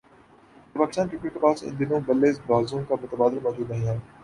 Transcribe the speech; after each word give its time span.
کہ 0.71 0.79
پاکستان 0.79 1.07
کرکٹ 1.09 1.33
کے 1.33 1.39
پاس 1.39 1.63
ان 1.63 1.77
دونوں 1.79 1.99
بلے 2.07 2.31
بازوں 2.47 2.83
کا 2.89 2.95
متبادل 3.01 3.39
موجود 3.43 3.69
نہیں 3.71 3.87
ہے 3.87 3.97